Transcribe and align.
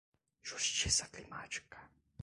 Justiça 0.41 1.05
climática 1.13 1.77